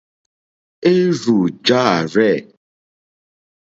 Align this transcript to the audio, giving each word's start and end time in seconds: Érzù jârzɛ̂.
Érzù 0.93 1.37
jârzɛ̂. 1.65 2.35